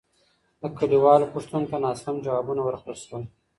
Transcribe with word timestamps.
د 0.61 0.63
کليوالو 0.77 1.31
پوښتنو 1.33 1.69
ته 1.71 1.77
ناسم 1.83 2.15
ځوابونه 2.25 2.61
ورکړل 2.65 2.97
سول. 3.05 3.23